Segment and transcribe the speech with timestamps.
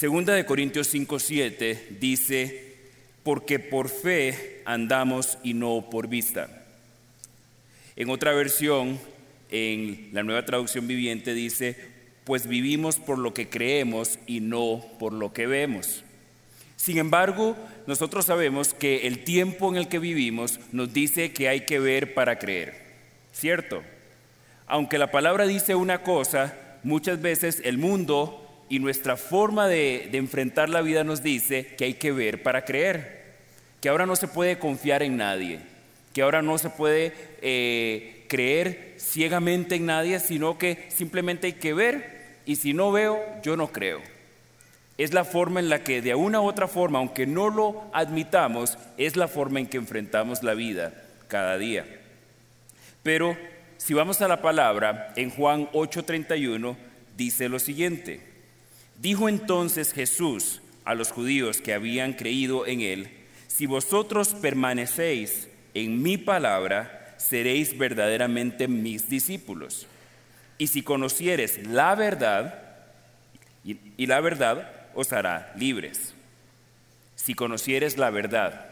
[0.00, 2.74] Segunda de Corintios 5:7 dice,
[3.22, 6.64] porque por fe andamos y no por vista.
[7.96, 8.98] En otra versión,
[9.50, 11.76] en la nueva traducción viviente dice,
[12.24, 16.02] pues vivimos por lo que creemos y no por lo que vemos.
[16.76, 17.54] Sin embargo,
[17.86, 22.14] nosotros sabemos que el tiempo en el que vivimos nos dice que hay que ver
[22.14, 22.72] para creer,
[23.32, 23.82] ¿cierto?
[24.66, 30.70] Aunque la palabra dice una cosa, muchas veces el mundo y nuestra forma de, enfrentar
[30.70, 33.34] la vida nos dice que hay que ver para creer,
[33.80, 35.58] que ahora no se puede confiar en nadie,
[36.14, 37.12] que ahora no se puede
[37.42, 43.20] eh, creer ciegamente en nadie, sino que simplemente hay que ver y si no veo,
[43.42, 44.00] yo no creo.
[44.98, 48.78] Es la forma en la que de una u otra forma, aunque no lo admitamos,
[48.96, 50.92] es la forma en que enfrentamos la vida
[51.26, 51.86] cada día.
[53.02, 53.36] Pero
[53.78, 56.76] si vamos a la palabra, en Juan 8:31
[57.16, 58.29] dice lo siguiente.
[59.00, 63.10] Dijo entonces Jesús a los judíos que habían creído en él,
[63.46, 69.86] si vosotros permanecéis en mi palabra, seréis verdaderamente mis discípulos.
[70.58, 72.62] Y si conocieres la verdad,
[73.64, 76.14] y, la verdad os hará libres.
[77.16, 78.66] Si conocieres la verdad,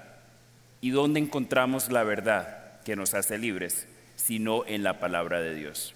[0.83, 3.87] ¿y dónde encontramos la verdad que nos hace libres?
[4.17, 5.95] Sino en la palabra de Dios.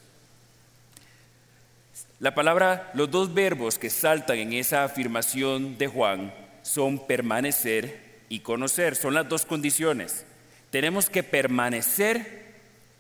[2.23, 8.39] La palabra, los dos verbos que saltan en esa afirmación de Juan son permanecer y
[8.39, 10.25] conocer, son las dos condiciones.
[10.71, 12.45] Tenemos que permanecer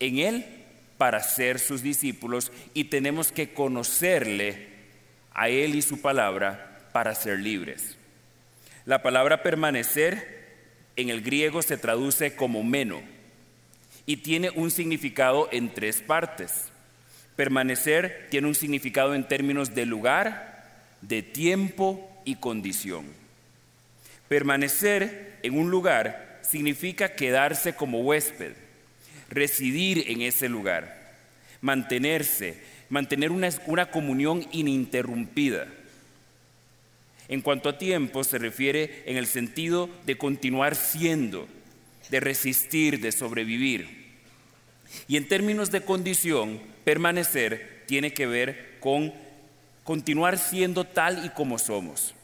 [0.00, 0.44] en Él
[0.98, 4.70] para ser sus discípulos y tenemos que conocerle
[5.32, 7.96] a Él y su palabra para ser libres.
[8.86, 10.48] La palabra permanecer
[10.96, 13.00] en el griego se traduce como meno
[14.04, 16.71] y tiene un significado en tres partes.
[17.42, 20.62] Permanecer tiene un significado en términos de lugar,
[21.00, 23.04] de tiempo y condición.
[24.28, 28.52] Permanecer en un lugar significa quedarse como huésped,
[29.28, 31.16] residir en ese lugar,
[31.60, 35.66] mantenerse, mantener una, una comunión ininterrumpida.
[37.26, 41.48] En cuanto a tiempo, se refiere en el sentido de continuar siendo,
[42.08, 44.01] de resistir, de sobrevivir.
[45.08, 49.12] Y en términos de condición, permanecer tiene que ver con
[49.84, 52.14] continuar siendo tal y como somos.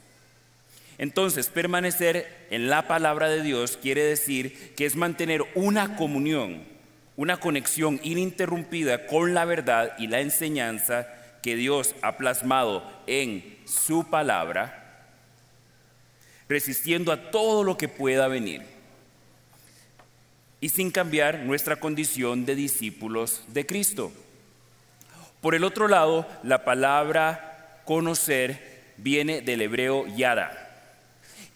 [0.98, 6.64] Entonces, permanecer en la palabra de Dios quiere decir que es mantener una comunión,
[7.16, 11.08] una conexión ininterrumpida con la verdad y la enseñanza
[11.42, 15.06] que Dios ha plasmado en su palabra,
[16.48, 18.77] resistiendo a todo lo que pueda venir
[20.60, 24.12] y sin cambiar nuestra condición de discípulos de Cristo.
[25.40, 30.64] Por el otro lado, la palabra conocer viene del hebreo yara.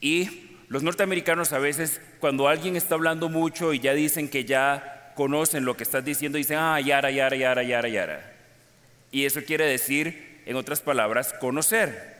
[0.00, 5.12] Y los norteamericanos a veces, cuando alguien está hablando mucho y ya dicen que ya
[5.16, 8.32] conocen lo que estás diciendo, dicen, ah, yara, yara, yara, yara, yara.
[9.10, 12.16] Y eso quiere decir, en otras palabras, conocer.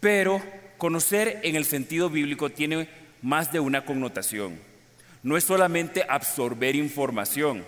[0.00, 0.42] Pero
[0.76, 2.88] conocer en el sentido bíblico tiene
[3.22, 4.58] más de una connotación.
[5.24, 7.64] No es solamente absorber información,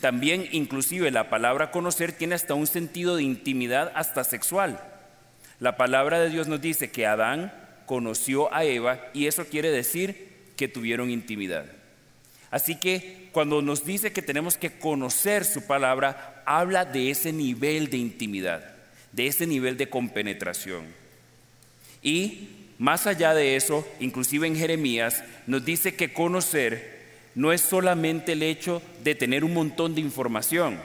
[0.00, 4.82] también inclusive la palabra conocer tiene hasta un sentido de intimidad hasta sexual.
[5.60, 7.52] La palabra de Dios nos dice que Adán
[7.84, 11.66] conoció a Eva y eso quiere decir que tuvieron intimidad.
[12.50, 17.90] Así que cuando nos dice que tenemos que conocer su palabra, habla de ese nivel
[17.90, 18.74] de intimidad,
[19.12, 20.86] de ese nivel de compenetración.
[22.02, 22.48] Y
[22.78, 26.93] más allá de eso, inclusive en Jeremías, nos dice que conocer
[27.34, 30.78] no es solamente el hecho de tener un montón de información.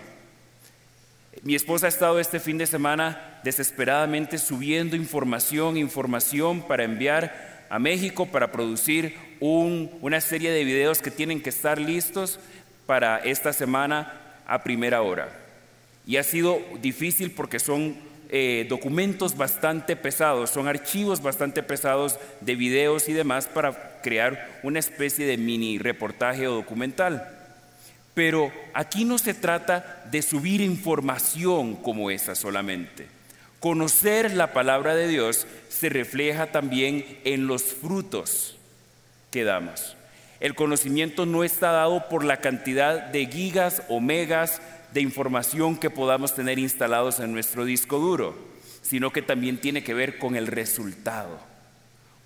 [1.43, 7.79] Mi esposa ha estado este fin de semana desesperadamente subiendo información, información para enviar a
[7.79, 12.39] México, para producir una serie de videos que tienen que estar listos
[12.85, 15.29] para esta semana a primera hora.
[16.05, 17.95] Y ha sido difícil porque son
[18.29, 24.77] eh, documentos bastante pesados, son archivos bastante pesados de videos y demás para crear una
[24.77, 27.27] especie de mini reportaje o documental.
[28.13, 33.07] Pero aquí no se trata de subir información como esa solamente.
[33.59, 38.57] Conocer la palabra de Dios se refleja también en los frutos
[39.31, 39.97] que damos.
[40.39, 44.61] El conocimiento no está dado por la cantidad de gigas o megas
[44.93, 48.35] de información que podamos tener instalados en nuestro disco duro,
[48.81, 51.49] sino que también tiene que ver con el resultado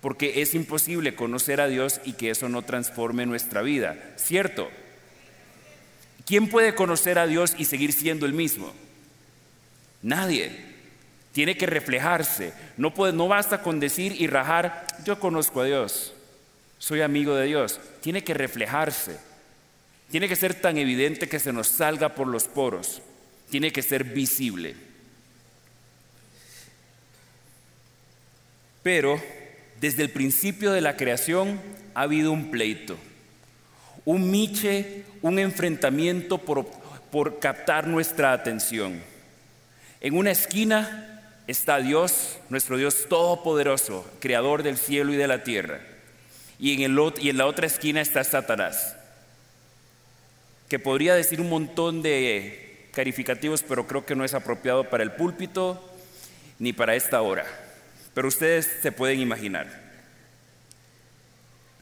[0.04, 4.68] porque es imposible conocer a Dios y que eso no transforme nuestra vida, ¿cierto?
[6.26, 8.74] ¿Quién puede conocer a Dios y seguir siendo el mismo?
[10.02, 10.74] Nadie.
[11.32, 12.52] tiene que reflejarse.
[12.76, 16.12] No, no basta con decir y rajar, yo conozco a Dios,
[16.76, 17.80] soy amigo de Dios.
[18.02, 19.18] Tiene que reflejarse.
[20.10, 23.02] Tiene que ser tan evidente que se nos salga por los poros.
[23.50, 24.76] Tiene que ser visible.
[28.82, 29.20] Pero
[29.80, 31.60] desde el principio de la creación
[31.94, 32.96] ha habido un pleito,
[34.04, 36.66] un miche, un enfrentamiento por,
[37.10, 39.02] por captar nuestra atención.
[40.00, 45.80] En una esquina está Dios, nuestro Dios todopoderoso, creador del cielo y de la tierra.
[46.58, 48.96] Y en, el, y en la otra esquina está Satanás,
[50.74, 55.12] que podría decir un montón de calificativos, pero creo que no es apropiado para el
[55.12, 55.80] púlpito
[56.58, 57.44] ni para esta hora
[58.14, 59.66] pero ustedes se pueden imaginar.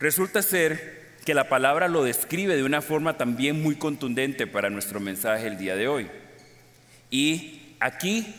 [0.01, 4.99] Resulta ser que la palabra lo describe de una forma también muy contundente para nuestro
[4.99, 6.11] mensaje el día de hoy.
[7.11, 8.35] Y aquí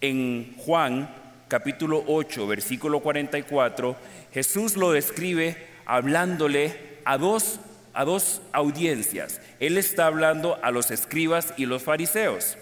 [0.00, 1.14] en Juan
[1.48, 3.96] capítulo 8, versículo 44,
[4.32, 6.74] Jesús lo describe hablándole
[7.04, 7.60] a dos,
[7.94, 9.40] a dos audiencias.
[9.60, 12.56] Él está hablando a los escribas y los fariseos.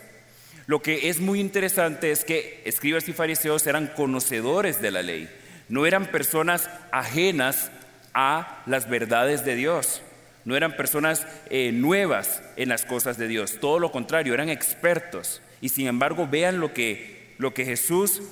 [0.66, 5.28] Lo que es muy interesante es que escribas y fariseos eran conocedores de la ley,
[5.68, 7.70] no eran personas ajenas
[8.14, 10.02] a las verdades de Dios,
[10.44, 15.42] no eran personas eh, nuevas en las cosas de Dios, todo lo contrario, eran expertos.
[15.60, 18.22] Y sin embargo, vean lo que, lo que Jesús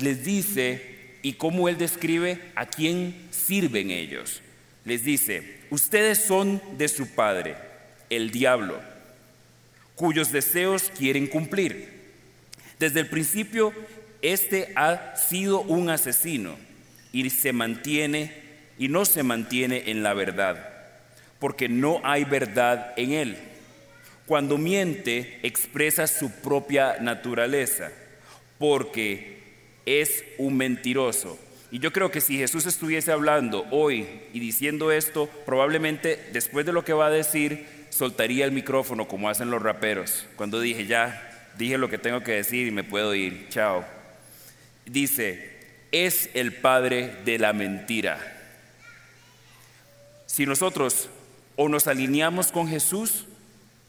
[0.00, 4.42] les dice y cómo Él describe a quién sirven ellos.
[4.90, 7.54] Les dice, ustedes son de su padre,
[8.10, 8.90] el diablo
[9.94, 11.88] cuyos deseos quieren cumplir.
[12.80, 13.72] Desde el principio,
[14.20, 16.56] este ha sido un asesino
[17.12, 18.32] y se mantiene
[18.80, 20.88] y no se mantiene en la verdad,
[21.38, 23.38] porque no hay verdad en él.
[24.26, 27.92] Cuando miente, expresa su propia naturaleza,
[28.58, 29.38] porque
[29.86, 31.38] es un mentiroso.
[31.70, 36.72] Y yo creo que si Jesús estuviese hablando hoy y diciendo esto, probablemente después de
[36.72, 40.26] lo que va a decir, soltaría el micrófono como hacen los raperos.
[40.36, 43.84] Cuando dije, ya, dije lo que tengo que decir y me puedo ir, chao.
[44.84, 45.58] Dice,
[45.92, 48.18] es el padre de la mentira.
[50.26, 51.08] Si nosotros
[51.54, 53.26] o nos alineamos con Jesús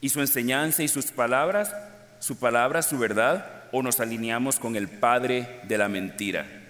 [0.01, 1.73] y su enseñanza y sus palabras,
[2.19, 6.60] su palabra, su verdad, o nos alineamos con el padre de la mentira.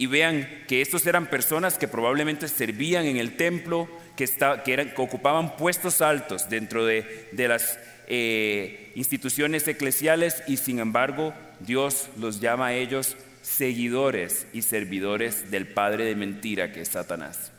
[0.00, 3.86] Y vean que estos eran personas que probablemente servían en el templo,
[4.16, 4.26] que,
[4.64, 12.40] eran, ocupaban puestos altos dentro de, las eh, instituciones eclesiales y sin embargo Dios los
[12.40, 17.52] llama a ellos seguidores y servidores del padre de mentira que es Satanás.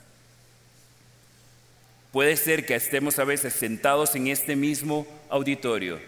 [2.11, 5.99] Puede ser que estemos a veces sentados en este mismo auditorio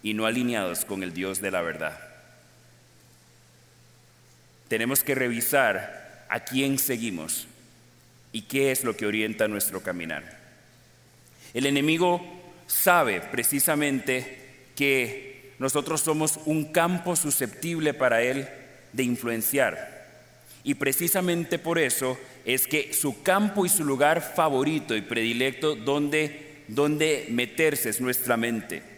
[0.00, 2.11] y no alineados con el Dios de la verdad.
[4.72, 7.46] Tenemos que revisar a quién seguimos
[8.32, 10.38] y qué es lo que orienta nuestro caminar.
[11.52, 12.22] El enemigo
[12.66, 18.48] sabe precisamente que nosotros somos un campo susceptible para él
[18.94, 20.06] de influenciar.
[20.64, 26.62] Y precisamente por eso es que su campo y su lugar favorito y predilecto donde,
[26.68, 28.91] donde meterse es nuestra mente.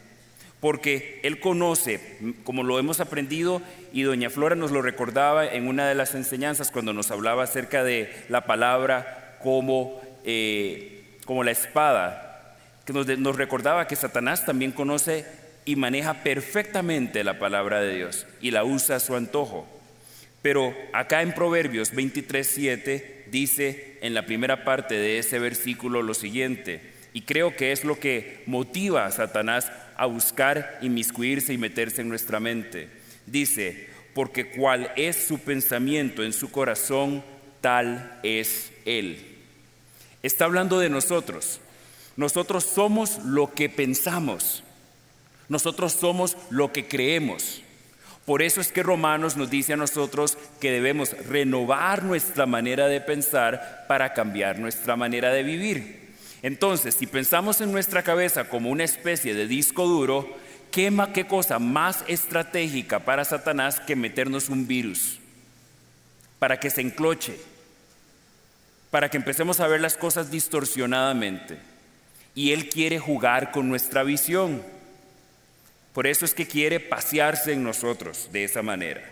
[0.64, 2.00] Porque Él conoce,
[2.42, 3.60] como lo hemos aprendido,
[3.92, 7.84] y doña Flora nos lo recordaba en una de las enseñanzas cuando nos hablaba acerca
[7.84, 12.56] de la palabra como, eh, como la espada,
[12.86, 15.26] que nos, nos recordaba que Satanás también conoce
[15.66, 19.68] y maneja perfectamente la palabra de Dios y la usa a su antojo.
[20.40, 26.80] Pero acá en Proverbios 23:7 dice en la primera parte de ese versículo lo siguiente,
[27.14, 32.08] y creo que es lo que motiva a Satanás a buscar inmiscuirse y meterse en
[32.08, 32.88] nuestra mente.
[33.24, 37.22] Dice, porque cual es su pensamiento en su corazón,
[37.60, 39.38] tal es él.
[40.24, 41.60] Está hablando de nosotros.
[42.16, 44.64] Nosotros somos lo que pensamos.
[45.48, 47.62] Nosotros somos lo que creemos.
[48.26, 53.00] Por eso es que Romanos nos dice a nosotros que debemos renovar nuestra manera de
[53.00, 56.03] pensar para cambiar nuestra manera de vivir.
[56.44, 60.36] Entonces, si pensamos en nuestra cabeza como una especie de disco duro,
[60.70, 65.20] ¿qué, qué cosa más estratégica para Satanás que meternos un virus?
[66.38, 67.38] Para que se encloche
[68.90, 71.58] para que empecemos a ver las cosas distorsionadamente.
[72.32, 74.62] Y Él quiere jugar con nuestra visión.
[75.92, 79.02] Por eso es que quiere pasearse en nosotros de esa manera.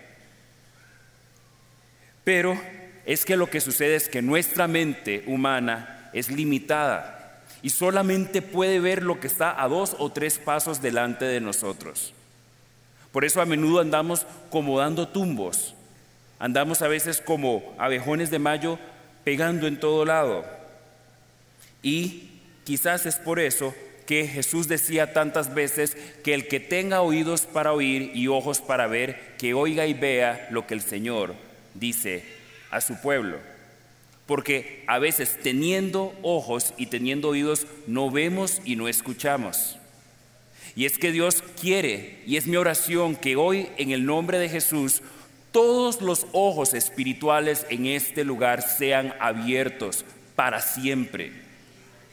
[2.22, 2.60] Pero
[3.06, 7.21] es que lo que sucede es que nuestra mente humana es limitada
[7.62, 12.12] y solamente puede ver lo que está a dos o tres pasos delante de nosotros.
[13.12, 15.74] Por eso a menudo andamos como dando tumbos,
[16.38, 18.78] andamos a veces como abejones de mayo
[19.22, 20.44] pegando en todo lado.
[21.82, 22.30] Y
[22.64, 23.74] quizás es por eso
[24.06, 28.86] que Jesús decía tantas veces que el que tenga oídos para oír y ojos para
[28.86, 31.34] ver, que oiga y vea lo que el Señor
[31.74, 32.24] dice
[32.70, 33.51] a su pueblo.
[34.32, 39.76] Porque a veces teniendo ojos y teniendo oídos no vemos y no escuchamos.
[40.74, 44.48] Y es que Dios quiere, y es mi oración, que hoy en el nombre de
[44.48, 45.02] Jesús
[45.50, 51.32] todos los ojos espirituales en este lugar sean abiertos para siempre,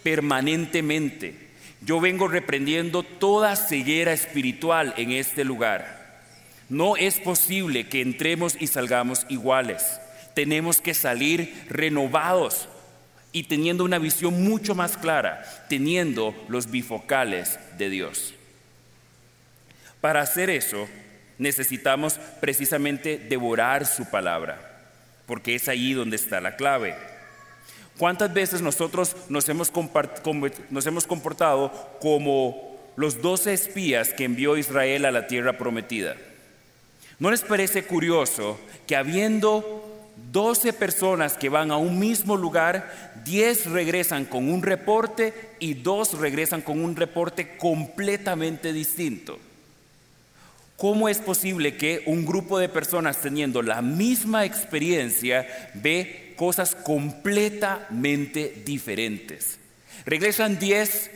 [0.03, 1.35] permanentemente
[1.79, 6.19] yo vengo reprendiendo toda ceguera espiritual en este lugar.
[6.67, 10.01] No es posible que entremos y salgamos iguales.
[10.39, 12.69] Tenemos que salir renovados
[13.33, 18.33] y teniendo una visión mucho más clara, teniendo los bifocales de Dios.
[19.99, 20.87] Para hacer eso,
[21.39, 24.79] necesitamos precisamente devorar su palabra,
[25.25, 26.95] porque es ahí donde está la clave.
[27.97, 35.27] ¿Cuántas veces nosotros nos hemos, comportado como los doce espías que envió Israel a la
[35.27, 36.15] tierra prometida?
[37.19, 39.88] ¿No les parece curioso que habiendo
[40.31, 46.19] doce personas que van a un mismo lugar, diez regresan con un reporte y dos
[46.19, 49.39] regresan con un reporte completamente distinto?
[50.77, 58.63] ¿Cómo es posible que un grupo de personas teniendo la misma experiencia ve cosas completamente
[58.65, 59.59] diferentes.
[60.05, 61.11] Regresan diez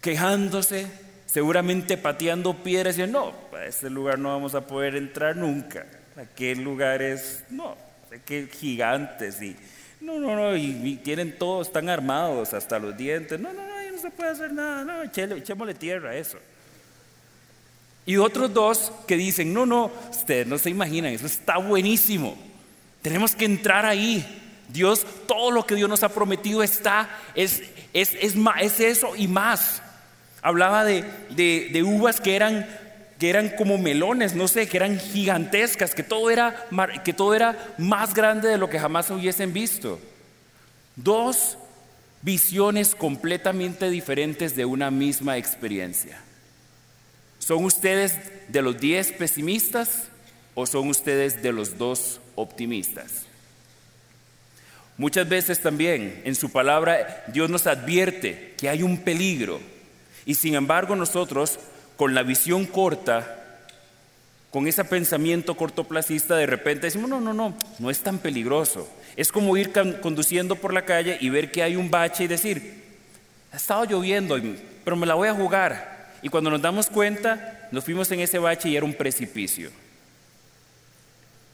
[0.00, 0.86] quejándose,
[1.26, 5.86] seguramente pateando piedras y no, a ese lugar no vamos a poder entrar nunca.
[6.16, 7.76] Aquel lugar es, no,
[8.20, 9.56] que gigantes y
[10.00, 13.38] no, no, no, y, tienen todos, están armados hasta los dientes.
[13.38, 16.38] No, no, no, no se puede hacer nada, no, echémosle tierra a eso.
[18.04, 22.36] Y otros dos que dicen, no, no, ustedes no se imaginan, eso está buenísimo.
[23.00, 24.40] Tenemos que entrar ahí.
[24.68, 29.28] Dios, todo lo que Dios nos ha prometido está, es, es, es, es eso y
[29.28, 29.82] más.
[30.40, 32.66] Hablaba de, de, uvas que eran,
[33.22, 36.66] que eran como melones, no sé, que eran gigantescas, que todo, era,
[37.04, 40.00] que todo era más grande de lo que jamás hubiesen visto.
[40.96, 41.56] Dos
[42.20, 46.20] visiones completamente diferentes de una misma experiencia.
[47.38, 50.08] ¿Son ustedes de los diez pesimistas
[50.56, 53.26] o son ustedes de los dos optimistas?
[54.98, 59.60] Muchas veces también en su palabra Dios nos advierte que hay un peligro
[60.26, 61.60] y sin embargo nosotros
[61.96, 63.38] con la visión corta,
[64.50, 68.88] con ese pensamiento cortoplacista de repente decimos, no, no, no, no es tan peligroso.
[69.16, 72.82] Es como ir conduciendo por la calle y ver que hay un bache y decir,
[73.50, 74.38] ha estado lloviendo,
[74.84, 76.10] pero me la voy a jugar.
[76.22, 79.70] Y cuando nos damos cuenta, nos fuimos en ese bache y era un precipicio.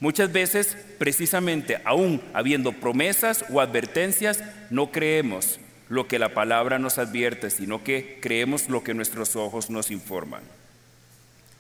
[0.01, 6.99] Muchas veces, precisamente, aún habiendo promesas o advertencias, no creemos lo que la palabra nos
[6.99, 10.43] advierte, sino que creemos lo que nuestros ojos nos informan.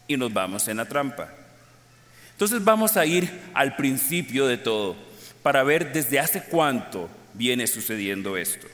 [0.06, 1.32] Y nos vamos en la trampa.
[2.32, 4.97] Entonces vamos a ir al principio de todo
[5.42, 8.66] para ver desde hace cuánto viene sucediendo esto.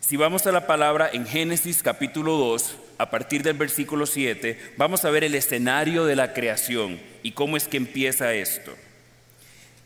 [0.00, 5.04] Si vamos a la palabra en Génesis capítulo 2, a partir del versículo 7, vamos
[5.04, 8.72] a ver el escenario de la creación y cómo es que empieza esto.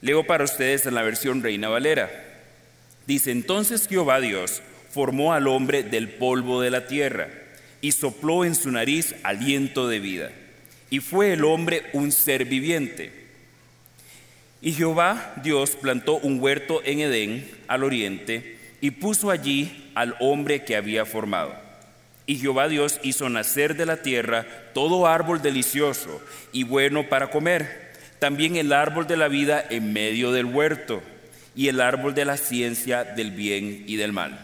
[0.00, 2.35] Leo para ustedes en la versión Reina Valera.
[3.06, 7.28] Dice, entonces Jehová Dios formó al hombre del polvo de la tierra
[7.80, 10.30] y sopló en su nariz aliento de vida.
[10.90, 13.12] Y fue el hombre un ser viviente.
[14.60, 20.64] Y Jehová Dios plantó un huerto en Edén al oriente y puso allí al hombre
[20.64, 21.54] que había formado.
[22.26, 26.20] Y Jehová Dios hizo nacer de la tierra todo árbol delicioso
[26.52, 31.02] y bueno para comer, también el árbol de la vida en medio del huerto
[31.56, 34.38] y el árbol de la ciencia del bien y del mal.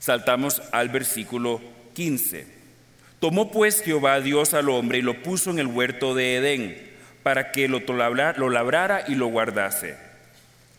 [0.00, 1.60] Saltamos al versículo
[1.94, 2.46] 15.
[3.20, 6.88] Tomó pues Jehová Dios al hombre y lo puso en el huerto de Edén
[7.22, 9.96] para que lo, lo labrara y lo guardase.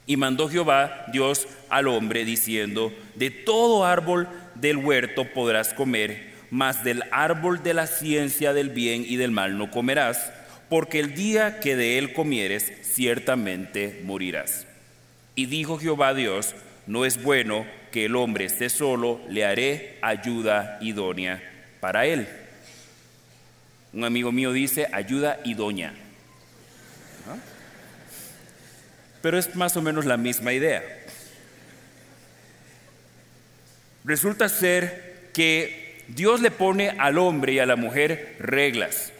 [0.06, 6.84] Y mandó Jehová Dios al hombre diciendo, de todo árbol del huerto podrás comer, mas
[6.84, 10.32] del árbol de la ciencia del bien y del mal no comerás,
[10.68, 14.66] porque el día que de él comieres, ciertamente morirás.
[15.40, 16.54] Y dijo Jehová Dios,
[16.86, 21.42] no es bueno que el hombre esté solo, le haré ayuda idónea
[21.80, 22.28] para él.
[23.94, 25.94] Un amigo mío dice ayuda idónea
[29.22, 30.84] pero es más o menos la misma idea.
[34.04, 39.14] Resulta ser que Dios le pone al hombre y a la mujer reglas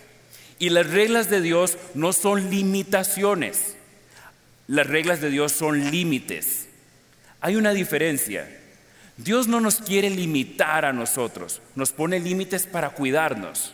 [0.58, 3.78] Y las reglas de Dios no son limitaciones.
[4.70, 6.70] Las reglas de Dios son límites.
[7.42, 8.48] Hay una diferencia.
[9.18, 13.74] Dios no nos quiere limitar a nosotros, nos pone límites para cuidarnos.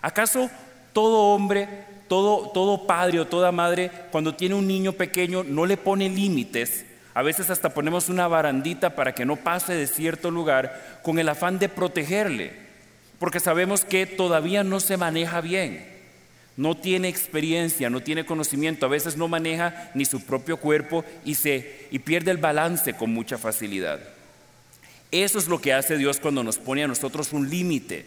[0.00, 0.48] ¿Acaso
[0.92, 1.68] todo hombre,
[2.06, 6.86] todo, todo padre o toda madre, cuando tiene un niño pequeño, no le pone límites?
[7.14, 11.28] A veces hasta ponemos una barandita para que no pase de cierto lugar con el
[11.28, 12.52] afán de protegerle,
[13.18, 15.97] porque sabemos que todavía no se maneja bien
[16.58, 21.36] no tiene experiencia, no tiene conocimiento, a veces no maneja ni su propio cuerpo y,
[21.36, 24.00] se, y pierde el balance con mucha facilidad.
[25.12, 28.06] Eso es lo que hace Dios cuando nos pone a nosotros un límite.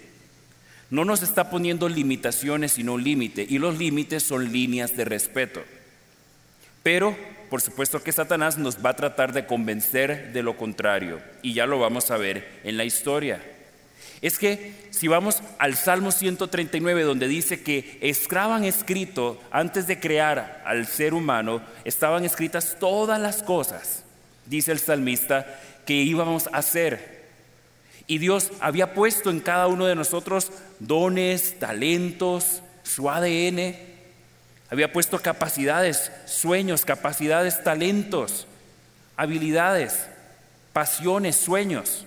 [0.89, 3.45] No nos está poniendo limitaciones, sino un límite.
[3.47, 5.63] Y los límites son líneas de respeto.
[6.83, 7.15] Pero,
[7.49, 11.21] por supuesto que Satanás nos va a tratar de convencer de lo contrario.
[11.41, 13.41] Y ya lo vamos a ver en la historia
[14.21, 20.61] es que si vamos al Salmo 139, donde dice que estaban escrito, antes de crear
[20.65, 24.03] al ser humano, estaban escritas todas las cosas,
[24.45, 27.21] dice el salmista, que íbamos a hacer.
[28.05, 33.75] Y Dios había puesto en cada uno de nosotros dones, talentos, su ADN,
[34.69, 38.47] había puesto capacidades, sueños, capacidades, talentos,
[39.17, 40.07] habilidades,
[40.71, 42.05] pasiones, sueños.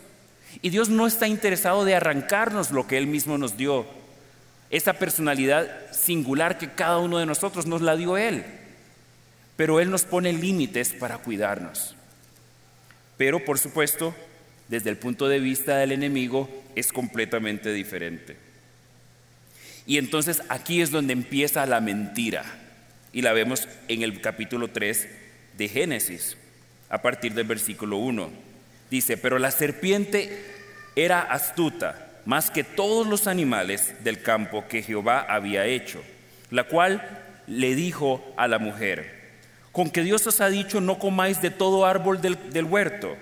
[0.63, 3.87] Y Dios no está interesado de arrancarnos lo que Él mismo nos dio.
[4.71, 8.45] Esa personalidad singular que cada uno de nosotros nos la dio Él.
[9.57, 11.95] Pero Él nos pone límites para cuidarnos.
[13.17, 14.15] Pero por supuesto,
[14.69, 18.37] desde el punto de vista del enemigo, es completamente diferente.
[19.87, 22.45] Y entonces aquí es donde empieza la mentira.
[23.13, 25.09] Y la vemos en el capítulo 3
[25.57, 26.37] de Génesis,
[26.89, 28.54] a partir del versículo 1.
[28.91, 30.45] Dice, pero la serpiente
[30.97, 36.03] era astuta más que todos los animales del campo que Jehová había hecho,
[36.51, 37.03] la cual
[37.47, 39.25] le dijo a la mujer,
[39.73, 43.17] con que Dios os ha dicho no comáis de todo árbol del, huerto.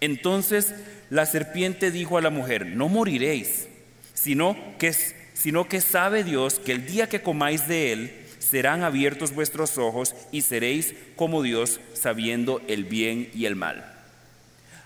[0.00, 0.74] Entonces
[1.10, 3.68] la serpiente dijo a la mujer, no moriréis,
[4.12, 9.34] sino que, sino que sabe Dios que el día que comáis de él, serán abiertos
[9.34, 13.93] vuestros ojos y seréis como Dios sabiendo el bien y el mal.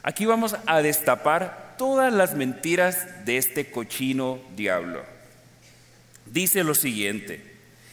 [0.02, 5.02] Aquí vamos a destapar todas las mentiras de este cochino diablo.
[6.26, 7.42] Dice lo siguiente,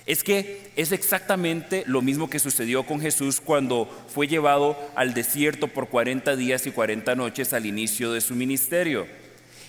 [0.06, 5.68] es que es exactamente lo mismo que sucedió con Jesús cuando fue llevado al desierto
[5.68, 9.08] por 40 días y 40 noches al inicio de su ministerio.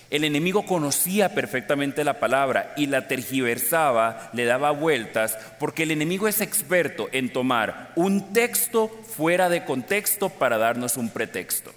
[0.09, 6.27] El enemigo conocía perfectamente la palabra y la tergiversaba, le daba vueltas, porque el enemigo
[6.27, 11.73] es experto en tomar un texto fuera de contexto para darnos un pretexto.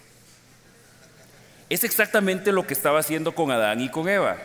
[1.71, 4.37] Es exactamente lo que estaba haciendo con Adán y con Eva.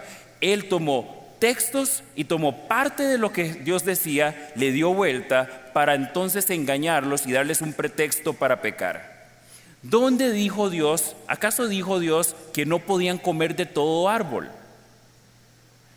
[0.42, 5.96] Él tomó textos y tomó parte de lo que Dios decía, le dio vuelta para
[5.96, 9.16] entonces engañarlos y darles un pretexto para pecar.
[9.82, 11.16] ¿Dónde dijo Dios?
[11.28, 14.50] ¿Acaso dijo Dios que no podían comer de todo árbol?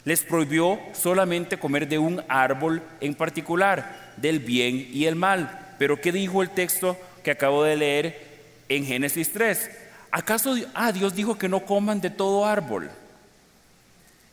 [0.05, 5.75] Les prohibió solamente comer de un árbol en particular, del bien y el mal.
[5.79, 8.27] Pero ¿qué dijo el texto que acabo de leer
[8.71, 9.88] en Génesis 3?
[10.11, 12.91] ¿Acaso ah, Dios dijo que no coman de todo árbol?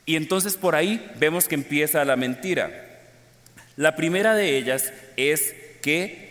[0.05, 2.71] Y entonces por ahí vemos que empieza la mentira.
[3.75, 6.25] La primera de ellas es que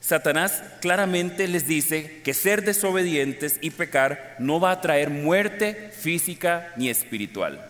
[0.00, 6.72] Satanás claramente les dice que ser desobedientes y pecar no va a traer muerte física
[6.76, 7.66] ni espiritual.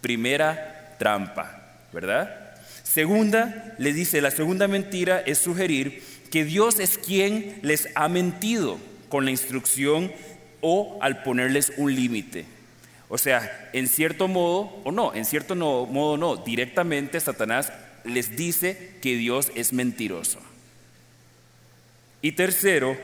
[0.00, 2.54] Primera trampa, ¿verdad?
[2.82, 8.78] Segunda, le dice, la segunda mentira es sugerir que Dios es quien les ha mentido
[9.10, 10.10] con la instrucción
[10.62, 12.46] o al ponerles un límite.
[13.10, 17.70] O sea, en cierto modo, o no, en cierto modo no, directamente Satanás
[18.04, 20.38] les dice que Dios es mentiroso.
[22.22, 22.96] Y tercero,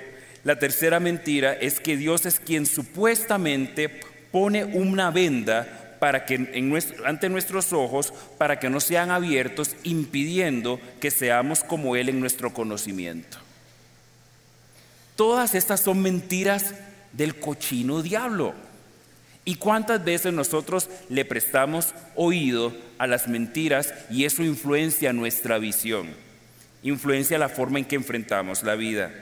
[0.44, 3.88] la tercera mentira es que Dios es quien supuestamente
[4.30, 11.10] pone una venda para que ante nuestros ojos para que no sean abiertos, impidiendo que
[11.10, 13.38] seamos como Él en nuestro conocimiento.
[15.16, 16.74] Todas estas son mentiras
[17.12, 18.54] del cochino diablo.
[19.44, 26.08] ¿Y cuántas veces nosotros le prestamos oído a las mentiras y eso influencia nuestra visión?
[26.82, 29.12] Influencia la forma en que enfrentamos la vida.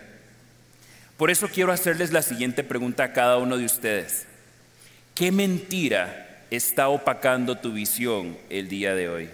[1.16, 4.26] Por eso quiero hacerles la siguiente pregunta a cada uno de ustedes.
[5.14, 9.30] ¿Qué mentira está opacando tu visión el día de hoy?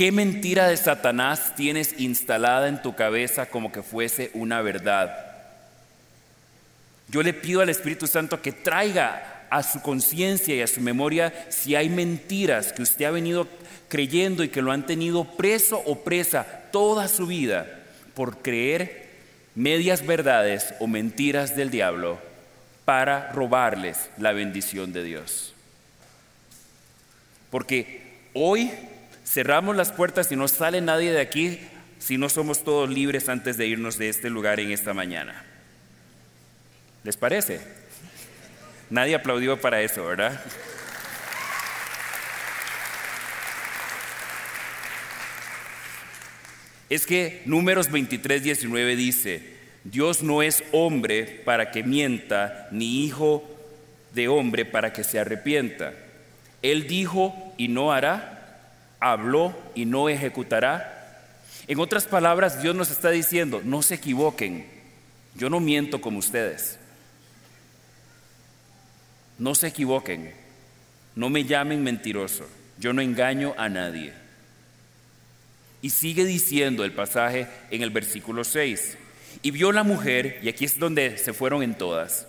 [0.00, 5.14] ¿Qué mentira de Satanás tienes instalada en tu cabeza como que fuese una verdad?
[7.08, 11.34] Yo le pido al Espíritu Santo que traiga a su conciencia y a su memoria
[11.50, 13.46] si hay mentiras que usted ha venido
[13.90, 17.66] creyendo y que lo han tenido preso o presa toda su vida
[18.14, 19.06] por creer
[19.54, 22.18] medias verdades o mentiras del diablo
[22.86, 25.52] para robarles la bendición de Dios.
[27.50, 28.00] Porque
[28.32, 28.70] hoy
[29.30, 31.60] cerramos las puertas y no sale nadie de aquí
[32.00, 35.44] si no somos todos libres antes de irnos de este lugar en esta mañana.
[37.04, 37.60] ¿Les parece?
[38.90, 40.42] Nadie aplaudió para eso, ¿verdad?
[46.88, 53.48] Es que números 23, 19 dice, Dios no es hombre para que mienta, ni hijo
[54.12, 55.94] de hombre para que se arrepienta.
[56.62, 58.29] Él dijo y no hará,
[59.00, 60.96] habló y no ejecutará.
[61.66, 64.66] En otras palabras, Dios nos está diciendo, no se equivoquen,
[65.34, 66.78] yo no miento como ustedes.
[69.38, 70.34] No se equivoquen,
[71.16, 72.46] no me llamen mentiroso,
[72.78, 74.12] yo no engaño a nadie.
[75.82, 78.98] Y sigue diciendo el pasaje en el versículo 6.
[79.42, 82.26] Y vio la mujer, y aquí es donde se fueron en todas,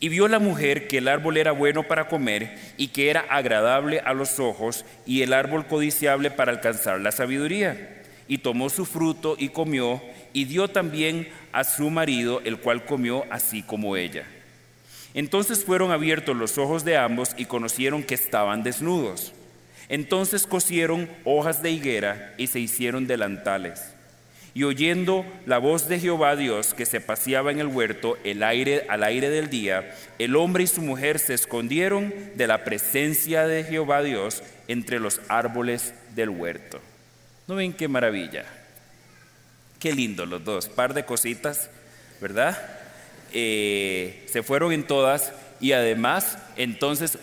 [0.00, 4.00] y vio la mujer que el árbol era bueno para comer y que era agradable
[4.00, 7.96] a los ojos y el árbol codiciable para alcanzar la sabiduría.
[8.28, 13.24] Y tomó su fruto y comió y dio también a su marido, el cual comió
[13.30, 14.24] así como ella.
[15.14, 19.32] Entonces fueron abiertos los ojos de ambos y conocieron que estaban desnudos.
[19.88, 23.94] Entonces cosieron hojas de higuera y se hicieron delantales.
[24.54, 28.86] Y oyendo la voz de Jehová Dios que se paseaba en el huerto el aire,
[28.88, 33.64] al aire del día, el hombre y su mujer se escondieron de la presencia de
[33.64, 36.80] Jehová Dios entre los árboles del huerto.
[37.46, 38.44] ¿No ven qué maravilla?
[39.78, 41.70] Qué lindo los dos, par de cositas,
[42.20, 42.58] ¿verdad?
[43.32, 47.18] Eh, se fueron en todas y además entonces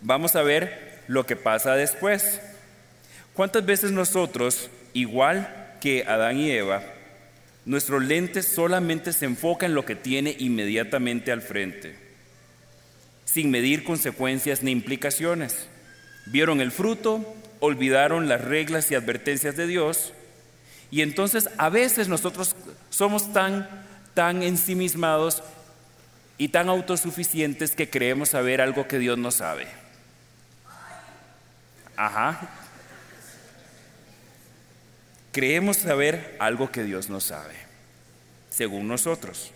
[0.00, 2.40] vamos a ver lo que pasa después.
[3.34, 6.82] ¿Cuántas veces nosotros, igual que Adán y Eva,
[7.64, 11.96] nuestro lente solamente se enfoca en lo que tiene inmediatamente al frente,
[13.24, 15.66] sin medir consecuencias ni implicaciones.
[16.26, 20.12] Vieron el fruto, olvidaron las reglas y advertencias de Dios,
[20.90, 22.56] y entonces a veces nosotros
[22.90, 23.68] somos tan,
[24.14, 25.42] tan ensimismados
[26.38, 29.66] y tan autosuficientes que creemos saber algo que Dios no sabe.
[31.96, 32.59] Ajá.
[35.32, 37.54] Creemos saber algo que Dios no sabe,
[38.50, 39.52] según nosotros.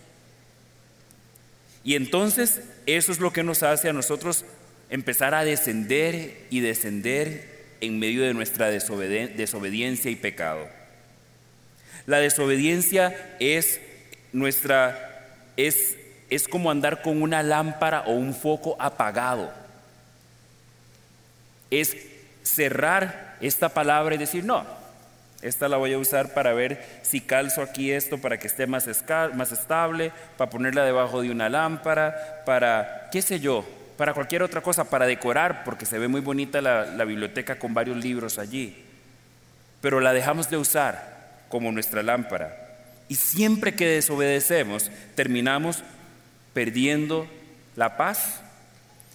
[1.82, 4.44] Y entonces eso es lo que nos hace a nosotros
[4.88, 10.68] empezar a descender y descender en medio de nuestra desobediencia y pecado.
[12.06, 13.80] La desobediencia es
[14.32, 15.10] nuestra
[15.56, 15.96] es
[16.30, 19.52] es como andar con una lámpara o un foco apagado.
[21.70, 21.96] Es
[22.42, 24.66] cerrar esta palabra y decir, "No,
[25.44, 28.88] esta la voy a usar para ver si calzo aquí esto para que esté más,
[29.35, 33.64] más estable, para ponerla debajo de una lámpara, para, qué sé yo,
[33.98, 37.74] para cualquier otra cosa, para decorar, porque se ve muy bonita la, la biblioteca con
[37.74, 38.85] varios libros allí.
[39.83, 42.57] Pero la dejamos de usar como nuestra lámpara.
[43.09, 45.85] Y siempre que desobedecemos, terminamos
[46.54, 47.28] perdiendo
[47.76, 48.40] la paz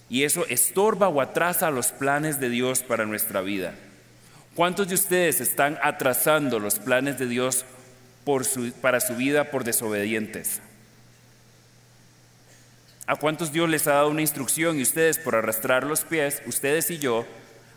[0.08, 3.74] y eso estorba o atrasa los planes de Dios para nuestra vida.
[4.60, 7.64] ¿Cuántos de ustedes están atrasando los planes de Dios
[8.82, 10.60] para su vida por desobedientes?
[13.06, 16.90] ¿A cuántos Dios les ha dado una instrucción y ustedes por arrastrar los pies, ustedes
[16.90, 17.24] y yo,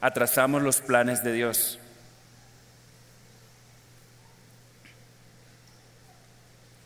[0.01, 1.79] atrasamos los planes de Dios?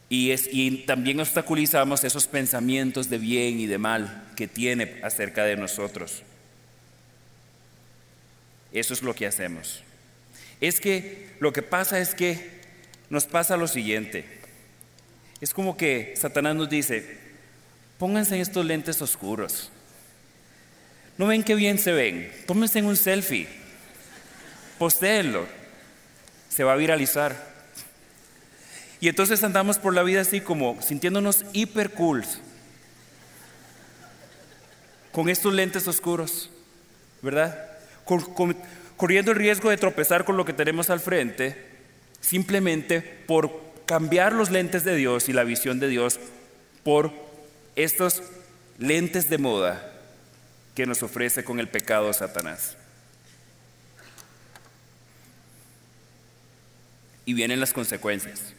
[0.10, 6.22] Y, también obstaculizamos esos pensamientos de bien y de mal que tiene acerca de nosotros.
[8.72, 9.84] Eso es lo que hacemos.
[10.62, 12.62] Es que lo que pasa es que
[13.10, 14.26] nos pasa lo siguiente.
[15.40, 17.18] Es como que Satanás nos dice,
[18.00, 19.70] pónganse estos lentes oscuros.
[21.18, 22.32] ¿No ven qué bien se ven?
[22.46, 23.48] Tómense en un selfie.
[24.78, 25.48] Postéenlo.
[26.50, 27.56] Se va a viralizar.
[29.00, 32.24] Y entonces andamos por la vida así como sintiéndonos hiper cool.
[35.12, 36.50] Con estos lentes oscuros.
[37.22, 37.78] ¿Verdad?
[38.98, 41.56] Corriendo el riesgo de tropezar con lo que tenemos al frente,
[42.20, 46.20] simplemente por cambiar los lentes de Dios y la visión de Dios
[46.84, 47.14] por
[47.76, 48.22] estos
[48.78, 49.94] lentes de moda
[50.76, 52.76] que nos ofrece con el pecado Satanás.
[57.26, 58.54] Y vienen las consecuencias.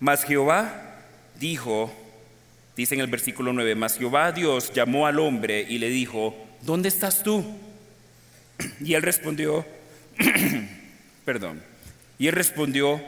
[0.00, 0.96] Mas Jehová
[1.38, 1.92] dijo
[2.78, 6.88] Dice en el versículo 9, mas Jehová Dios llamó al hombre y le dijo, ¿dónde
[6.88, 7.44] estás tú?
[8.80, 9.66] Y él respondió,
[11.24, 11.62] perdón,
[12.18, 13.00] y él respondió,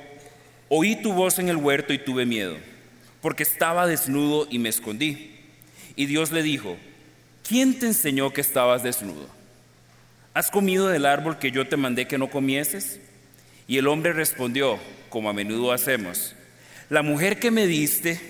[0.69, 2.57] oí tu voz en el huerto y tuve miedo,
[3.21, 5.37] porque estaba desnudo y me escondí.
[5.97, 6.77] Y Dios le dijo,
[7.47, 9.29] ¿quién te enseñó que estabas desnudo?
[10.33, 13.01] ¿Has comido del árbol que yo te mandé que no comieses?
[13.67, 16.35] Y el hombre respondió, como a menudo hacemos,
[16.89, 18.21] la mujer que me diste,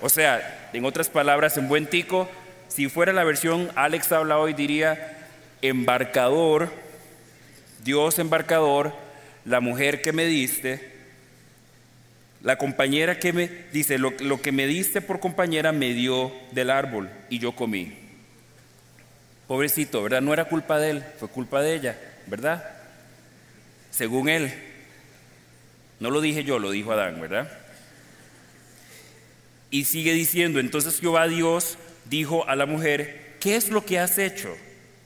[0.00, 2.28] o sea, en otras palabras, en buen tico,
[2.68, 5.17] si fuera la versión Alex habla hoy, diría,
[5.62, 6.70] embarcador,
[7.84, 8.94] Dios embarcador,
[9.44, 10.98] la mujer que me diste,
[12.42, 17.10] la compañera que me dice, lo, que me diste por compañera me dio del árbol
[17.28, 17.94] y yo comí.
[19.46, 20.20] Pobrecito, ¿verdad?
[20.20, 22.64] No era culpa de él, fue culpa de ella, ¿verdad?
[23.90, 24.52] Según él.
[26.00, 27.50] No lo dije yo, lo dijo Adán, ¿verdad?
[29.70, 34.18] Y sigue diciendo, entonces Jehová Dios dijo a la mujer, ¿qué es lo que has
[34.18, 34.56] hecho?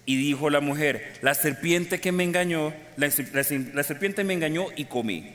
[0.05, 5.35] Y dijo la mujer, la serpiente que me engañó, la, serpiente me engañó y comí.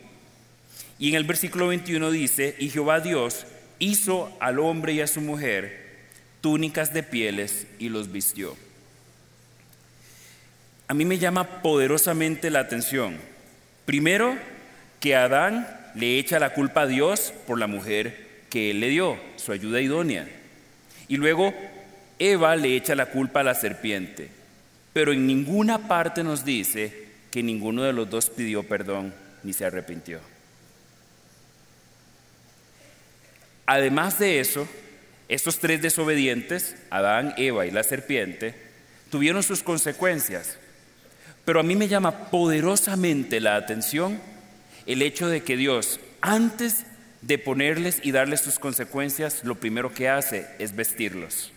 [1.00, 3.46] Y en el versículo 21 dice, y Jehová Dios
[3.80, 5.88] hizo al hombre y a su mujer
[6.42, 8.58] túnicas de pieles y los vistió.
[10.90, 13.18] A mí me llama poderosamente la atención.
[13.86, 14.38] Primero,
[15.00, 19.18] que Adán le echa la culpa a Dios por la mujer que él le dio,
[19.38, 20.28] su ayuda idónea.
[21.08, 21.54] Y luego
[22.20, 24.37] Eva le echa la culpa a la serpiente
[24.98, 26.92] pero en ninguna parte nos dice
[27.30, 30.20] que ninguno de los dos pidió perdón ni se arrepintió.
[33.68, 34.68] Además de eso,
[35.30, 38.56] estos tres desobedientes, Adán, Eva y la serpiente,
[39.12, 40.58] tuvieron sus consecuencias.
[41.46, 44.20] Pero a mí me llama poderosamente la atención
[44.88, 46.88] el hecho de que Dios, antes
[47.22, 51.52] de ponerles y darles sus consecuencias, lo primero que hace es vestirlos.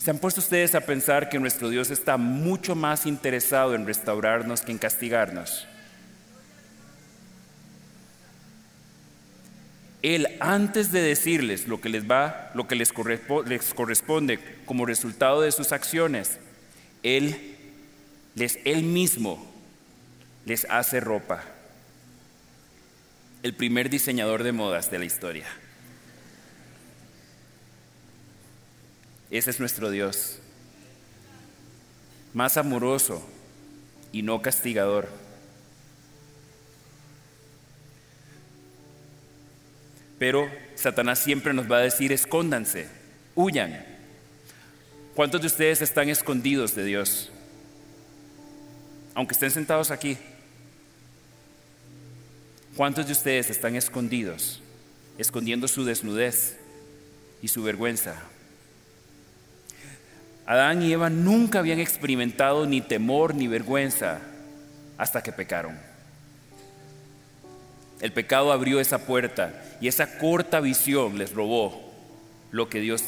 [0.00, 4.62] ¿Se han puesto ustedes a pensar que nuestro Dios está mucho más interesado en restaurarnos
[4.62, 5.66] que en castigarnos?
[10.00, 15.52] Él antes de decirles lo que les va, lo que les, corresponde como resultado de
[15.52, 16.38] sus acciones,
[17.02, 17.58] él
[18.34, 19.52] les él mismo
[20.46, 21.44] les hace ropa.
[23.42, 25.46] El primer diseñador de modas de la historia.
[29.30, 30.38] Ese es nuestro Dios.
[32.34, 33.26] Más amoroso
[34.12, 35.08] y no castigador.
[40.18, 42.88] Pero Satanás siempre nos va a decir, escóndanse,
[43.34, 43.86] huyan.
[45.14, 47.30] ¿Cuántos de ustedes están escondidos de Dios?
[49.14, 50.18] Aunque estén sentados aquí.
[52.76, 54.62] ¿Cuántos de ustedes están escondidos,
[55.18, 56.56] escondiendo su desnudez
[57.42, 58.29] y su vergüenza?
[60.50, 64.18] Adán y Eva nunca habían experimentado ni temor ni vergüenza
[64.98, 65.78] hasta que pecaron.
[68.00, 71.94] El pecado abrió esa puerta y esa corta visión les robó
[72.50, 73.04] lo que Dios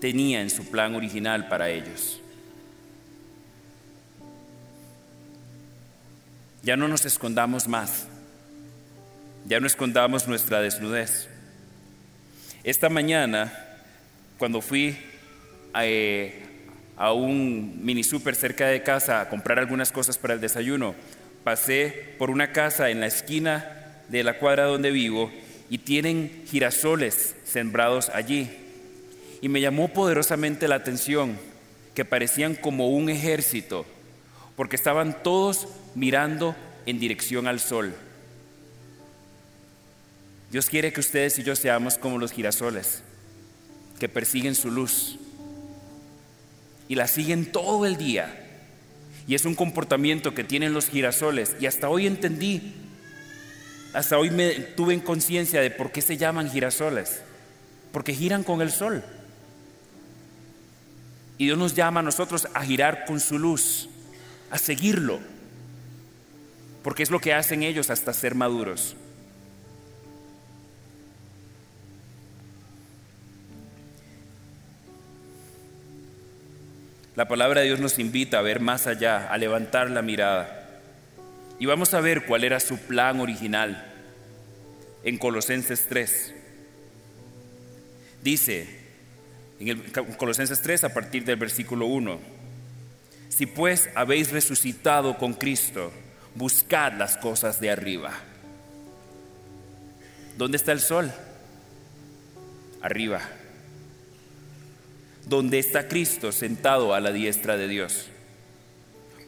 [0.00, 2.22] tenía en su plan original para ellos.
[6.62, 8.06] Ya no nos escondamos más,
[9.46, 11.28] ya no escondamos nuestra desnudez.
[12.64, 13.52] Esta mañana,
[14.38, 14.96] cuando fui
[15.74, 16.47] a, eh,
[16.98, 20.96] a un mini super cerca de casa a comprar algunas cosas para el desayuno.
[21.44, 25.30] Pasé por una casa en la esquina de la cuadra donde vivo
[25.70, 28.50] y tienen girasoles sembrados allí.
[29.40, 31.38] Y me llamó poderosamente la atención
[31.94, 33.86] que parecían como un ejército,
[34.56, 37.94] porque estaban todos mirando en dirección al sol.
[40.50, 43.02] Dios quiere que ustedes y yo seamos como los girasoles,
[44.00, 45.18] que persiguen su luz
[46.88, 48.44] y la siguen todo el día.
[49.26, 51.54] Y es un comportamiento que tienen los girasoles.
[51.60, 52.74] Y hasta hoy entendí,
[53.92, 57.20] hasta hoy me tuve en conciencia de por qué se llaman girasoles.
[57.92, 59.04] Porque giran con el sol.
[61.36, 63.88] Y Dios nos llama a nosotros a girar con su luz,
[64.50, 65.20] a seguirlo.
[66.82, 68.96] Porque es lo que hacen ellos hasta ser maduros.
[77.18, 80.80] La palabra de Dios nos invita a ver más allá, a levantar la mirada.
[81.58, 83.92] Y vamos a ver cuál era su plan original
[85.02, 86.34] en Colosenses 3.
[88.22, 88.68] Dice
[89.58, 92.20] en el Colosenses 3 a partir del versículo 1,
[93.30, 95.90] si pues habéis resucitado con Cristo,
[96.36, 98.12] buscad las cosas de arriba.
[100.36, 101.12] ¿Dónde está el sol?
[102.80, 103.20] arriba,
[105.28, 108.08] donde está Cristo sentado a la diestra de Dios.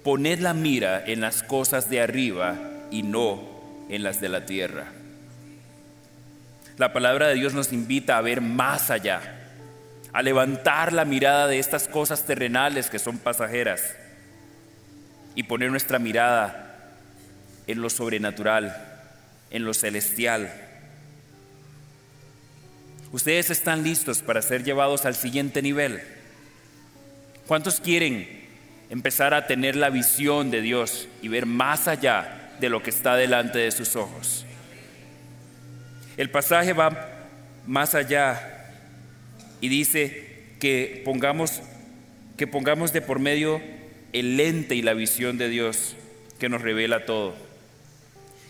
[0.02, 2.58] Poned la mira en las cosas de arriba
[2.90, 3.42] y no
[3.90, 4.86] en las de la tierra.
[6.78, 9.20] La palabra de Dios nos invita a ver más allá,
[10.12, 13.94] a levantar la mirada de estas cosas terrenales que son pasajeras
[15.34, 16.94] y poner nuestra mirada
[17.66, 18.74] en lo sobrenatural,
[19.50, 20.69] en lo celestial.
[23.12, 26.00] Ustedes están listos para ser llevados al siguiente nivel.
[27.46, 28.28] ¿Cuántos quieren
[28.88, 33.16] empezar a tener la visión de Dios y ver más allá de lo que está
[33.16, 34.44] delante de sus ojos?
[36.16, 37.28] El pasaje va
[37.66, 38.68] más allá
[39.60, 41.62] y dice que pongamos
[42.36, 43.60] que pongamos de por medio
[44.12, 45.94] el lente y la visión de Dios
[46.38, 47.34] que nos revela todo.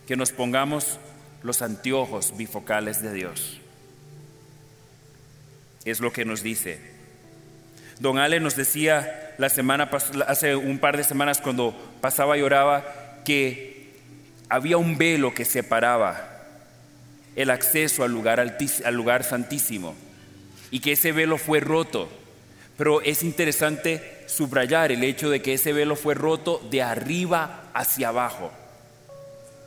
[0.06, 1.00] Que nos pongamos
[1.42, 3.59] los anteojos bifocales de Dios.
[5.84, 6.78] Es lo que nos dice.
[7.98, 9.90] Don Ale nos decía la semana
[10.26, 13.94] hace un par de semanas cuando pasaba y oraba que
[14.48, 16.28] había un velo que separaba
[17.36, 19.94] el acceso al lugar, al lugar santísimo
[20.70, 22.08] y que ese velo fue roto.
[22.76, 28.08] Pero es interesante subrayar el hecho de que ese velo fue roto de arriba hacia
[28.08, 28.50] abajo.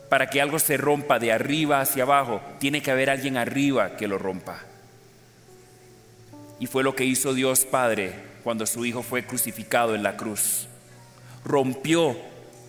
[0.09, 4.07] Para que algo se rompa de arriba hacia abajo, tiene que haber alguien arriba que
[4.07, 4.72] lo rompa.
[6.63, 10.69] Y fue lo que hizo Dios Padre cuando su Hijo fue crucificado en la cruz.
[11.43, 12.15] Rompió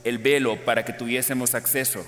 [0.03, 2.05] el velo para que tuviésemos acceso.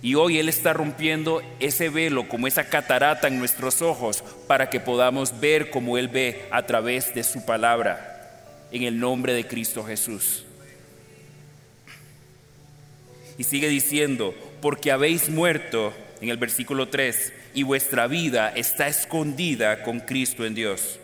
[0.00, 4.80] Y hoy Él está rompiendo ese velo como esa catarata en nuestros ojos para que
[4.80, 9.84] podamos ver como Él ve a través de su palabra en el nombre de Cristo
[9.84, 10.46] Jesús.
[13.36, 19.82] Y sigue diciendo, porque habéis muerto, en el versículo 3, y vuestra vida está escondida
[19.82, 20.98] con Cristo en Dios.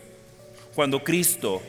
[0.75, 1.61] Cuando Cristo,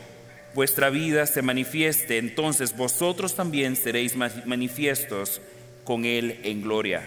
[0.55, 5.41] vuestra vida, se manifieste, entonces vosotros también seréis manifiestos
[5.85, 7.03] con Él en gloria.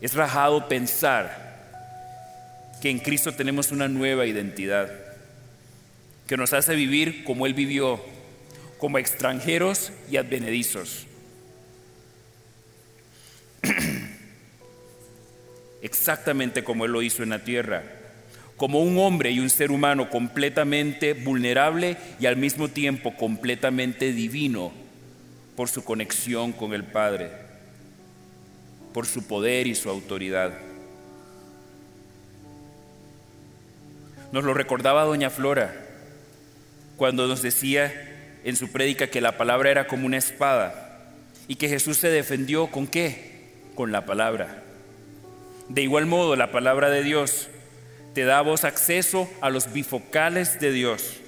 [0.00, 1.52] Es rajado pensar
[2.82, 4.90] que en Cristo tenemos una nueva identidad
[6.26, 8.00] que nos hace vivir como Él vivió,
[8.78, 11.06] como extranjeros y advenedizos.
[15.82, 17.84] Exactamente como Él lo hizo en la tierra,
[18.62, 24.72] como un hombre y un ser humano completamente vulnerable y al mismo tiempo completamente divino
[25.56, 27.32] por su conexión con el Padre,
[28.94, 30.52] por su poder y su autoridad.
[34.30, 35.74] Nos lo recordaba doña Flora
[36.96, 37.92] cuando nos decía
[38.44, 41.00] en su prédica que la palabra era como una espada
[41.48, 43.54] y que Jesús se defendió con qué?
[43.74, 44.62] Con la palabra.
[45.68, 47.48] De igual modo, la palabra de Dios
[48.14, 51.18] te da vos acceso a los bifocales de Dios.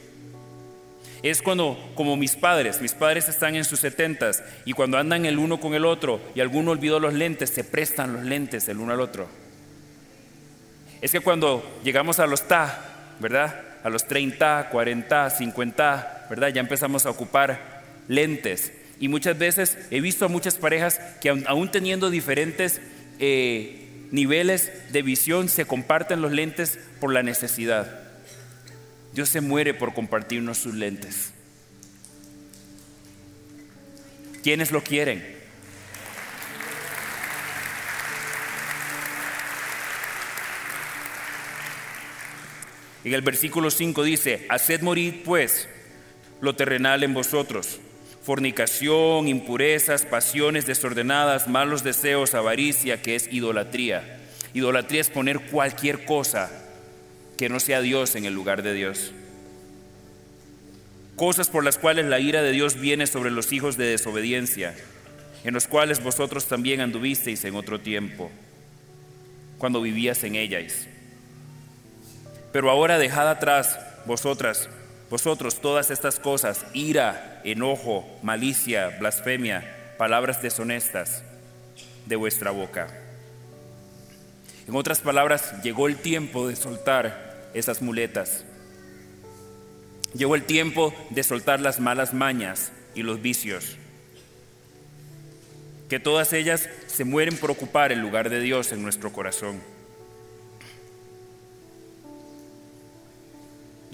[1.23, 5.39] Es cuando, como mis padres, mis padres están en sus setentas y cuando andan el
[5.39, 8.93] uno con el otro y alguno olvidó los lentes, se prestan los lentes el uno
[8.93, 9.27] al otro.
[11.01, 13.75] Es que cuando llegamos a los ta, ¿verdad?
[13.85, 16.49] a los 30, 40, 50, ¿verdad?
[16.49, 18.73] Ya empezamos a ocupar lentes.
[18.99, 22.81] Y muchas veces he visto a muchas parejas que aún teniendo diferentes
[23.19, 28.01] eh, niveles de visión, se comparten los lentes por la necesidad.
[29.13, 31.33] Dios se muere por compartirnos sus lentes.
[34.43, 35.35] ¿Quiénes lo quieren?
[43.05, 45.69] En el versículo 5 dice, haced morir pues
[46.41, 47.79] lo terrenal en vosotros,
[48.25, 54.19] fornicación, impurezas, pasiones desordenadas, malos deseos, avaricia, que es idolatría.
[54.55, 56.51] Idolatría es poner cualquier cosa
[57.37, 59.13] que no sea Dios en el lugar de Dios.
[61.17, 64.75] Cosas por las cuales la ira de Dios viene sobre los hijos de desobediencia,
[65.45, 68.31] en los cuales vosotros también anduvisteis en otro tiempo,
[69.59, 70.89] cuando vivías en ellas
[72.55, 74.69] pero ahora dejad atrás vosotras,
[75.15, 81.23] vosotros todas estas cosas, ira, enojo, malicia, blasfemia, palabras deshonestas
[82.07, 82.89] de vuestra boca.
[84.67, 88.45] En otras palabras, llegó el tiempo de soltar esas muletas.
[90.15, 93.77] Llegó el tiempo de soltar las malas mañas y los vicios.
[95.89, 99.61] Que todas ellas se mueren por ocupar el lugar de Dios en nuestro corazón.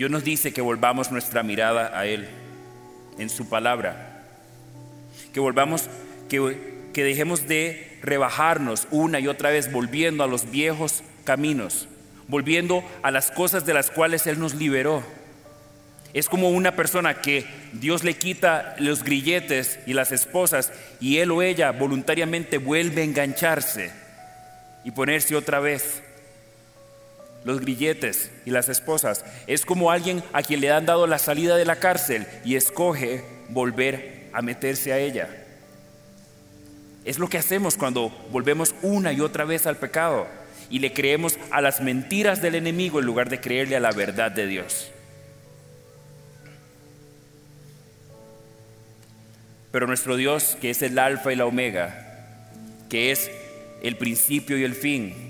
[0.00, 2.26] Dios nos dice que volvamos nuestra mirada a Él,
[3.18, 4.22] en su palabra.
[5.34, 5.90] Que volvamos,
[6.30, 11.86] que, que dejemos de rebajarnos una y otra vez volviendo a los viejos caminos,
[12.28, 15.02] volviendo a las cosas de las cuales Él nos liberó.
[16.14, 17.44] Es como una persona que
[17.74, 23.04] Dios le quita los grilletes y las esposas y él o ella voluntariamente vuelve a
[23.04, 23.92] engancharse
[24.82, 26.02] y ponerse otra vez
[27.44, 29.24] los grilletes y las esposas.
[29.46, 33.24] Es como alguien a quien le han dado la salida de la cárcel y escoge
[33.48, 35.28] volver a meterse a ella.
[37.04, 40.26] Es lo que hacemos cuando volvemos una y otra vez al pecado
[40.68, 44.30] y le creemos a las mentiras del enemigo en lugar de creerle a la verdad
[44.30, 44.90] de Dios.
[49.72, 52.48] Pero nuestro Dios, que es el alfa y la omega,
[52.88, 53.30] que es
[53.82, 55.29] el principio y el fin,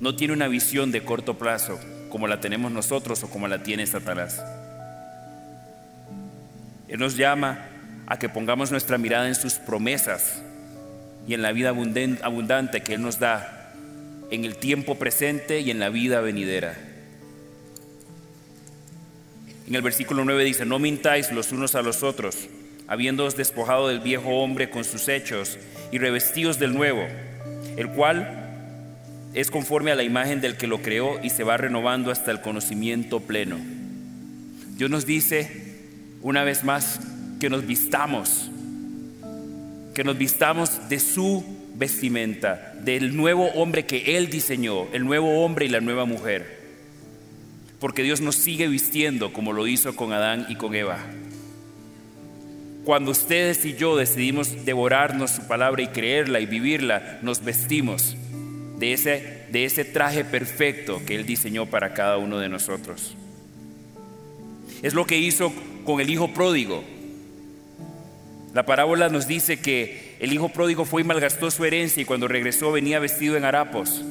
[0.00, 1.78] no tiene una visión de corto plazo
[2.08, 4.42] como la tenemos nosotros o como la tiene Satanás.
[6.88, 7.68] Él nos llama
[8.06, 10.42] a que pongamos nuestra mirada en sus promesas
[11.28, 13.72] y en la vida abundante que Él nos da
[14.30, 16.76] en el tiempo presente y en la vida venidera.
[19.68, 22.48] En el versículo 9 dice, no mintáis los unos a los otros
[22.88, 25.58] habiéndoos despojado del viejo hombre con sus hechos
[25.92, 27.06] y revestidos del nuevo,
[27.76, 28.39] el cual
[29.34, 32.40] es conforme a la imagen del que lo creó y se va renovando hasta el
[32.40, 33.56] conocimiento pleno.
[34.76, 35.78] Dios nos dice
[36.22, 37.00] una vez más
[37.38, 38.50] que nos vistamos,
[39.94, 45.66] que nos vistamos de su vestimenta, del nuevo hombre que Él diseñó, el nuevo hombre
[45.66, 46.58] y la nueva mujer.
[47.78, 50.98] Porque Dios nos sigue vistiendo como lo hizo con Adán y con Eva.
[52.84, 58.16] Cuando ustedes y yo decidimos devorarnos su palabra y creerla y vivirla, nos vestimos
[58.80, 63.14] de ese, de ese traje perfecto que Él diseñó para cada uno de nosotros.
[64.82, 65.52] Es lo que hizo
[65.84, 66.82] con el hijo pródigo.
[68.54, 72.26] La parábola nos dice que el hijo pródigo fue y malgastó su herencia y cuando
[72.26, 74.02] regresó venía vestido en harapos.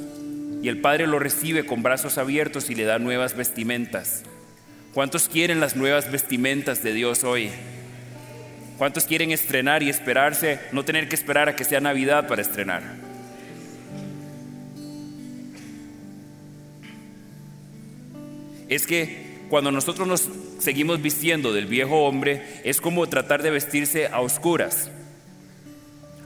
[0.62, 4.24] Y el padre lo recibe con brazos abiertos y le da nuevas vestimentas.
[4.94, 7.50] ¿Cuántos quieren las nuevas vestimentas de Dios hoy?
[8.78, 13.09] ¿Cuántos quieren estrenar y esperarse, no tener que esperar a que sea Navidad para estrenar?
[18.70, 24.08] Es que cuando nosotros nos seguimos vistiendo del viejo hombre, es como tratar de vestirse
[24.08, 24.92] a oscuras.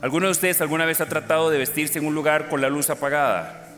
[0.02, 2.90] ¿Alguno de ustedes alguna vez ha tratado de vestirse en un lugar con la luz
[2.90, 3.70] apagada?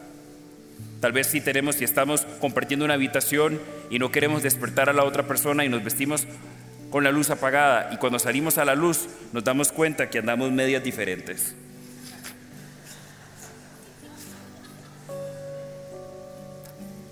[0.99, 3.61] Tal vez si tenemos y estamos compartiendo una habitación
[3.91, 6.25] y no queremos despertar a la otra persona y nos vestimos
[6.89, 10.51] con la luz apagada y cuando salimos a la luz nos damos cuenta que andamos
[10.51, 11.55] medias diferentes.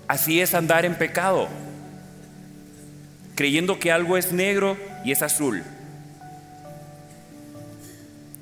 [0.06, 1.48] Así es andar en pecado,
[3.34, 5.62] creyendo que algo es negro y es azul,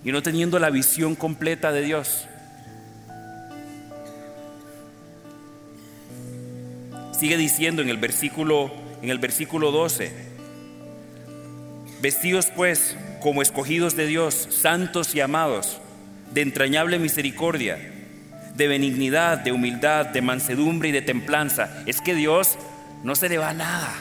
[0.04, 2.26] y no teniendo la visión completa de Dios.
[7.18, 10.32] Sigue diciendo en el versículo en el versículo 12
[12.02, 15.78] Vestidos pues como escogidos de Dios, santos y amados,
[16.34, 17.91] de entrañable misericordia,
[18.54, 21.82] de benignidad, de humildad, de mansedumbre y de templanza.
[21.86, 22.58] Es que Dios
[23.02, 23.92] no se le va nada.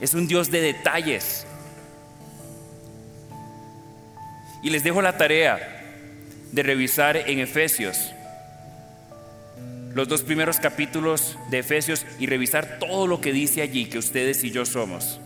[0.00, 1.46] Es un Dios de detalles.
[4.62, 5.84] Y les dejo la tarea
[6.52, 8.12] de revisar en Efesios
[9.94, 14.42] los dos primeros capítulos de Efesios y revisar todo lo que dice allí que ustedes
[14.42, 15.20] y yo somos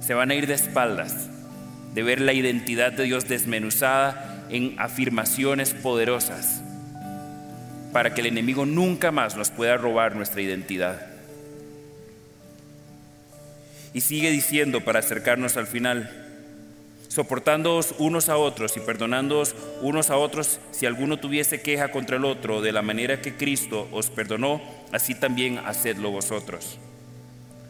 [0.00, 1.28] se van a ir de espaldas
[1.94, 6.63] de ver la identidad de Dios desmenuzada en afirmaciones poderosas
[7.94, 11.00] para que el enemigo nunca más nos pueda robar nuestra identidad.
[13.92, 16.10] Y sigue diciendo para acercarnos al final,
[17.06, 22.24] soportándoos unos a otros y perdonándoos unos a otros si alguno tuviese queja contra el
[22.24, 26.80] otro, de la manera que Cristo os perdonó, así también hacedlo vosotros.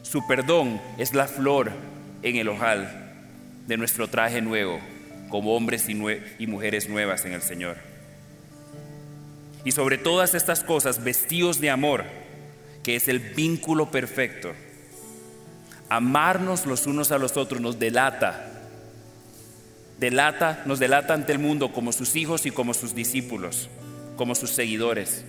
[0.00, 1.70] Su perdón es la flor
[2.22, 3.12] en el ojal
[3.66, 4.80] de nuestro traje nuevo
[5.28, 7.93] como hombres y, mujeres nuevas en el Señor.
[9.64, 12.04] Y sobre todas estas cosas, vestidos de amor,
[12.82, 14.52] que es el vínculo perfecto.
[15.88, 18.50] Amarnos los unos a los otros nos delata,
[19.98, 23.68] delata, nos delata ante el mundo como sus hijos y como sus discípulos,
[24.16, 25.24] como sus seguidores.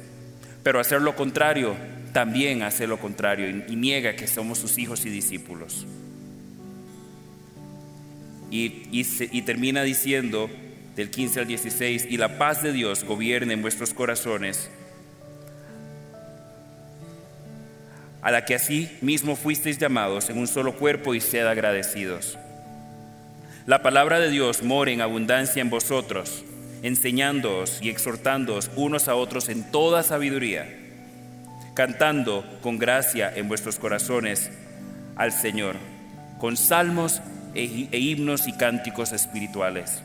[0.64, 1.76] Pero hacer lo contrario
[2.16, 5.86] también hace lo contrario y niega que somos sus hijos y discípulos.
[8.50, 10.50] Y, termina diciendo
[10.96, 14.70] del 15 al 16, y la paz de Dios gobierne en vuestros corazones,
[18.22, 22.38] a la que así mismo fuisteis llamados en un solo cuerpo y sed agradecidos.
[23.66, 26.44] La palabra de Dios more en abundancia en vosotros,
[26.82, 30.86] enseñándoos y exhortándoos unos a otros en toda sabiduría
[31.76, 34.50] cantando con gracia en vuestros corazones
[35.16, 35.76] al Señor,
[36.40, 37.22] con salmos
[37.54, 40.02] e, e himnos y cánticos espirituales.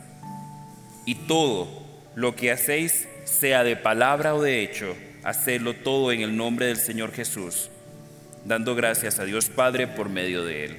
[1.04, 1.68] Y todo
[2.14, 6.76] lo que hacéis, sea de palabra o de hecho, hacedlo todo en el nombre del
[6.76, 7.70] Señor Jesús,
[8.44, 10.76] dando gracias a Dios Padre por medio de Él.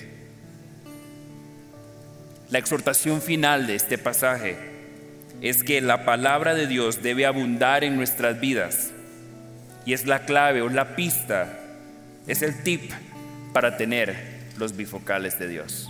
[2.50, 4.58] La exhortación final de este pasaje
[5.42, 8.92] es que la palabra de Dios debe abundar en nuestras vidas
[9.86, 11.58] y es la clave o la pista,
[12.28, 12.92] es el tip
[13.54, 15.90] para tener los bifocales de Dios.